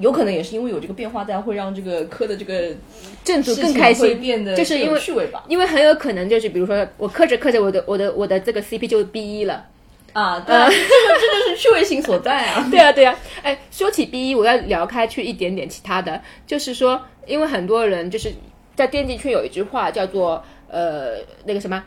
[0.00, 2.74] 有可能也是因为有这个变化，在会让这个磕的这个
[3.22, 5.44] 正主更开心，变得就是因为趣味吧。
[5.46, 9.66] 因为很有可能就是，比如说我磕着磕着，我的我的我的这个 CP 就 B 一了
[10.12, 12.66] 啊， 对，这个这就是趣味性所在啊。
[12.72, 18.32] 对啊对啊，哎，说起 B 一，我要聊开去一点点其他的，就是说，因为很多人就是
[18.74, 21.82] 在电竞圈有一句话叫做呃那个什么。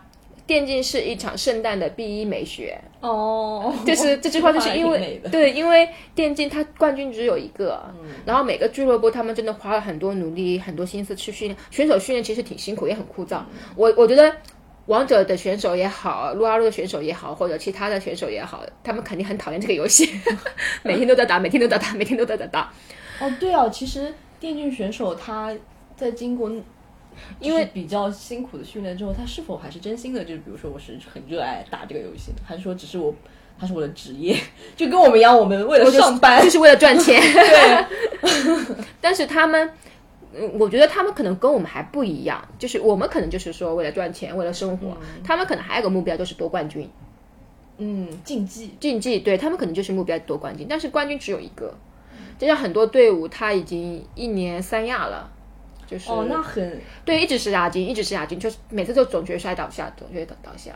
[0.45, 7.81] 电竞是一场圣诞的 B 一美学哦，就是 这句话，就是因为对，因为电竞它冠军只有一个，
[8.25, 13.41] 然后每个俱乐部他们真的花了很多努力、很多心思去训练选手，训练其实挺辛苦，也很枯燥。
[13.75, 14.29] 我我觉得
[14.87, 20.09] 王者的选手也好，撸啊撸的选手也好，或者其他的选手也好，他们肯定很讨厌这个游戏，
[20.83, 22.69] 每天都在打，每天都在打，每天都在打。
[23.21, 25.55] 哦，对啊，其实电竞选手他
[25.95, 26.51] 在经过。
[27.39, 30.23] 因为比较辛苦的训练之后，他是否还是真心的？
[30.23, 33.13] 就是比如说，我是很热爱打这个游戏，还是说只是我，
[33.59, 34.37] 他是我的职业？
[34.75, 37.21] 就跟我们一样，我们为了上班，就是为了赚钱。
[37.21, 37.85] 对。
[39.01, 39.69] 但是他们，
[40.33, 44.97] 嗯，我觉得他们可能跟我们还不一样，就是我们可能就是说为了赚钱，为了生活。
[45.23, 46.89] 他们可能还有个目标，就是夺冠军。
[47.77, 51.75] 嗯，竞技，竞技，对他们可能就是目标夺冠军，但是冠军只有一个。
[52.37, 55.29] 就像很多队伍，他已经一年三亚了。
[55.93, 60.71] 就是哦，那很对，一直是亚军，一直是亚军，就是每次就总觉得摔倒下，总觉得倒下，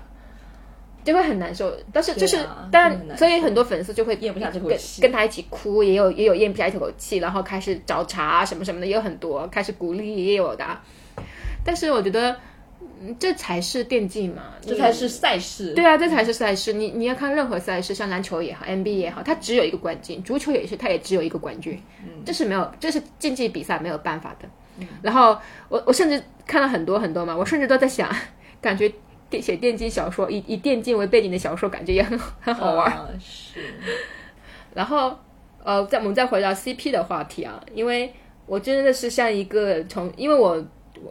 [1.04, 1.76] 就会很难受。
[1.92, 2.38] 但是就是，
[2.72, 10.66] 但所以很多粉丝就会咽不下这口气，跟他一起哭，也有也有咽不下这口气，然后开始找茬什么什么的也有很多，开始鼓励也有的。
[11.66, 12.36] 但是我觉得，
[13.20, 15.74] 这才是电竞嘛，这才是赛事。
[15.74, 16.74] 对啊，这才是赛事。
[16.74, 21.82] 你你要看任何赛事，像篮球也好，NBA 也好，它只有一个冠军；足球也是，它也只有一个冠军。
[22.04, 24.48] 嗯，这是没有，这是竞技比赛没有办法的。
[25.02, 25.38] 然后
[25.70, 28.10] 我我甚至看了很多很多嘛，我甚至都在想，
[28.62, 28.92] 感觉
[29.30, 32.92] 电写电竞小说，以以电竞为背景的小说，感觉也很很好玩。
[33.20, 33.60] 是。
[34.74, 35.18] 然后
[35.64, 38.14] 呃，再我们再回到 CP 的话题啊，因为
[38.46, 40.66] 我真的是像一个从，因为我。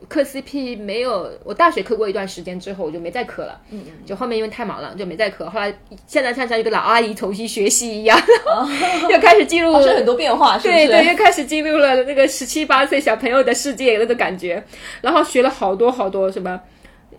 [0.08, 3.60] 磕 CP 没有，我大学磕过一段时间之后，我就没再磕了。
[3.70, 5.48] 嗯就后面因为太忙了，就没再磕。
[5.50, 5.72] 后来
[6.06, 8.18] 现在像像一个老阿姨重新学习一样，
[9.10, 10.86] 又开始进入， 发生很多变化，是不是？
[10.86, 14.62] 对对，又开始进入了那个十七八岁小朋友的世界那种感觉。
[15.00, 16.60] 然后学了好多好多什么，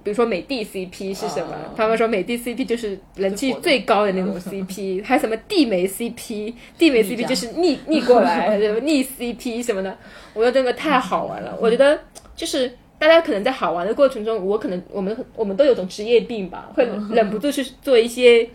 [0.04, 1.54] 比如说美的 CP 是什么？
[1.76, 6.54] 他们说美的 CP 就是人气最高的那种 CP，还有什么地美 CP？
[6.78, 9.98] 地美 CP 就是逆逆过来，什么逆 CP 什么的。
[10.34, 12.00] 我觉得这个太好玩了，我觉得。
[12.38, 18.48] 就是大家可能在好玩的过程中，我可能我们我们都有种职业病吧，会忍不住去做一些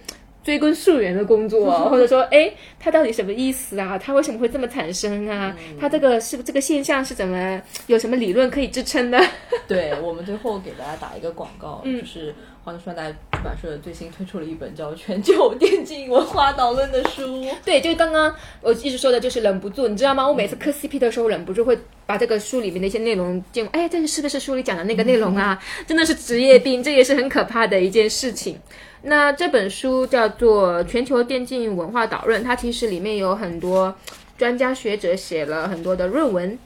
[0.43, 3.99] 追根溯源的工作， 或者说，哎，它到底什么意思啊？
[3.99, 5.55] 它为什么会这么产生啊？
[5.78, 9.20] 它这个是这个现象是怎么有什么理论可以支撑的？
[9.68, 12.35] 对我们最后给大家打一个广告，就是。
[12.64, 17.44] 华创代出版社最新推出了一本叫《全球电竞文化导论》的书。
[17.64, 20.28] 对，就是刚刚我一直说的，就是忍不住，你知道吗？
[20.28, 25.60] 我每次磕 CP 的时候，忍不住会把这个书里面的一些内容见，哎，这是不是书里讲的那个内容啊？
[25.86, 28.60] 真的是职业病，这也是很可怕的一件事情。
[29.02, 33.92] 那这本书叫做《全球电竞文化导论》，它其实里面有很多
[34.38, 36.56] 专家学者写了很多的论文。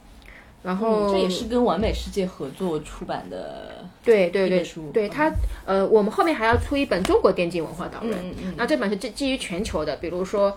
[0.62, 3.75] 然后这也是跟完美世界合作出版的，
[4.06, 5.30] 对对对，对它
[5.66, 8.16] 呃，我们后面还要出一本中国电竞文化导论，
[8.56, 10.56] 那这本是基基于全球的，比如说，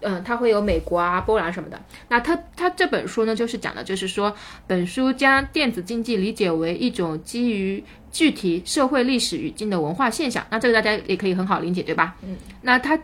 [0.00, 1.80] 嗯，它会有美国啊、波兰什么的。
[2.08, 4.34] 那它它这本书呢，就是讲的，就是说，
[4.66, 10.44] 本书将电子竞技理解为一种基于具体社会历史语境的文化现象。
[10.50, 12.16] 那这个大家也可以很好理解，对吧？
[12.22, 12.98] 嗯，那它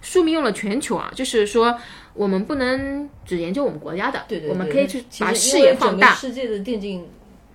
[0.00, 1.76] 书名用了全球啊，就是说。
[2.12, 6.12] 我们不能只研究我们国家的，对对，我们可以去把视野放大。
[6.12, 7.06] 世界的电竞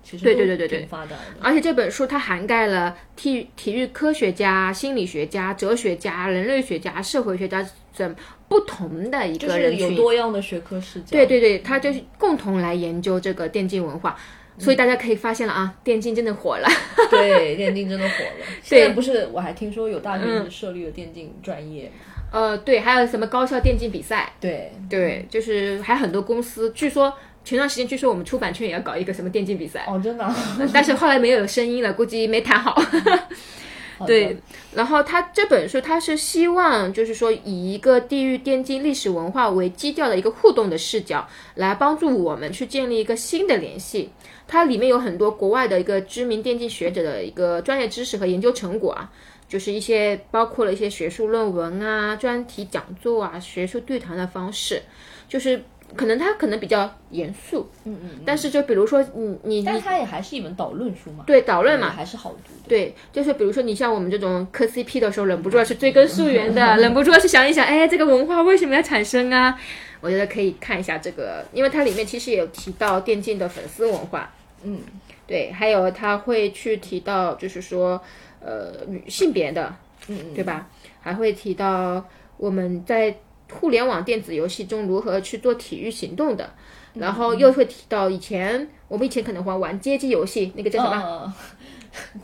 [0.06, 1.18] 其实对对对对对发达的。
[1.42, 8.16] 而且这本书它涵盖了体体育科学家、心理学家、哲学家、人类学家、社会学家等
[8.48, 11.08] 不同的一个人群，有多样的学科视角。
[11.10, 14.16] 对对对，他就是共同来研究这个电竞文化，
[14.60, 16.68] 所以大家可以发现了啊，电竞真的火了。
[17.10, 18.46] 对，电竞真的火了。
[18.62, 21.92] 现在不是我还听说有大学是设立了电竞专业。
[22.32, 24.34] 呃，对，还有什么高校电竞比赛？
[24.42, 27.14] 对对，就是还有很多公司，据说
[27.46, 30.36] 前段时间据说我们出版圈也要搞一个什么电竞比赛哦，真的，
[30.74, 32.76] 但是后来没有声音了，估计没谈好。
[34.06, 34.36] 对，
[34.74, 44.10] 然后他这本书他是希望就是说以一个地域电竞历史文化为基调的一个互动的视角，来帮助我们去建立一个新的联系。
[44.48, 49.10] 它里面有很多国外的一个知名电竞学者的一个专业知识和研究成果啊。
[49.48, 54.82] 就是一些包括了一些学术论文啊、专题讲座啊、学术对谈的方式，
[55.30, 55.64] 就是
[55.96, 69.60] 可能它可能比较严肃，嗯嗯，但是就比如说你你，但它也还是一本导论书嘛，对，导论嘛还是好读，对，就是比如说你像我们这种磕 CP 的时候，忍不住要去追根溯源的， 忍不住要去想一想，哎，这个文化为什么要产生啊？
[70.02, 74.34] 我觉得可以看一下这个，因为它里面其实也有提到电竞的粉丝文化，
[74.64, 74.80] 嗯，
[75.28, 78.02] 对，还有他会去提到，就是说。
[78.48, 79.76] 呃，女性别的，
[80.08, 80.68] 嗯嗯，对吧？
[81.02, 82.06] 还会提到
[82.38, 83.16] 我们在
[83.52, 86.50] 互联网电子游戏中如何去做体育行动的，
[86.96, 91.34] 然后又会提到以前我们以前可能会玩街机游戏，那个叫什么？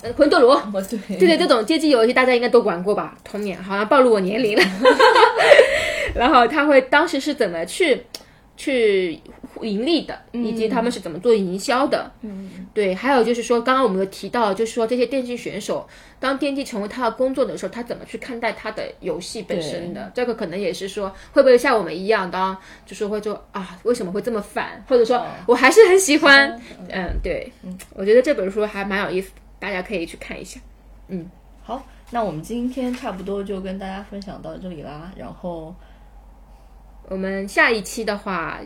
[0.17, 0.61] 魂斗罗。
[0.89, 3.17] 对对对，这种街机游戏大家应该都玩过吧？
[3.23, 4.63] 童年好像暴露我年龄了。
[6.15, 8.03] 然后他会当时是怎么去？
[8.57, 9.19] 去
[9.63, 15.87] 盈利的，以及他们是怎么做营销的，嗯，对，还有就是说，刚刚我们有提到，就是说这些电竞选手，
[16.19, 20.11] 当电竞成为他的工作的时候，他怎么去看待他的游戏本身的？
[20.13, 22.55] 这个可能也是说，会不会像我们一样，当
[22.85, 24.83] 就是会说啊，为什么会这么烦？
[24.87, 26.49] 或者说我还是很喜欢，
[26.89, 30.59] 嗯，对，嗯，我觉得这本书还蛮有意思，大家可以去看一下，
[31.07, 31.29] 嗯，
[31.63, 35.75] 好，那我们今天差不多就跟大家分享到这里啦，然后。
[37.09, 38.61] 我们下一期的话，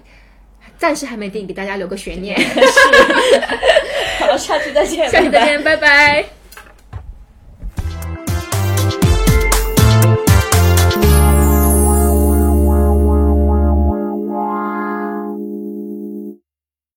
[0.77, 2.37] 暂时还没定，给大家留个悬念。
[4.19, 6.34] 好，下期再见， 下期再见，拜拜。